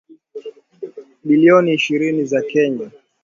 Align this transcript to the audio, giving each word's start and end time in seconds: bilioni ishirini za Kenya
bilioni 1.23 1.69
ishirini 1.73 2.25
za 2.25 2.41
Kenya 2.51 2.89